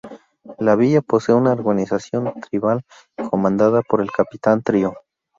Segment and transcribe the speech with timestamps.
[0.57, 2.81] La villa posee una organización tribal,
[3.29, 4.95] comandada por el capitán Trio.